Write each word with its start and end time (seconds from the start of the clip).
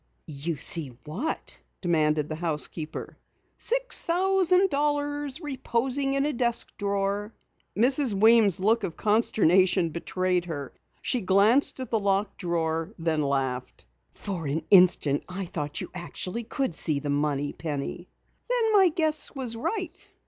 "You 0.25 0.55
see 0.55 0.97
what?" 1.05 1.59
demanded 1.79 2.27
the 2.27 2.33
housekeeper. 2.33 3.19
"Six 3.55 4.01
thousand 4.01 4.71
dollars 4.71 5.39
reposing 5.39 6.15
in 6.15 6.25
a 6.25 6.33
desk 6.33 6.75
drawer!" 6.79 7.35
Mrs. 7.77 8.11
Weems' 8.11 8.59
look 8.59 8.83
of 8.83 8.97
consternation 8.97 9.89
betrayed 9.91 10.45
her. 10.45 10.73
She 11.03 11.21
glanced 11.21 11.79
at 11.79 11.91
the 11.91 11.99
locked 11.99 12.39
drawer, 12.39 12.95
and 12.97 13.05
then 13.05 13.21
laughed. 13.21 13.85
"For 14.11 14.47
an 14.47 14.63
instant 14.71 15.23
I 15.29 15.45
thought 15.45 15.81
you 15.81 15.91
actually 15.93 16.45
could 16.45 16.73
see 16.75 16.97
the 16.97 17.11
money, 17.11 17.53
Penny." 17.53 18.07
"Then 18.49 18.73
my 18.73 18.89
guess 18.89 19.35
was 19.35 19.55
right?" 19.55 20.07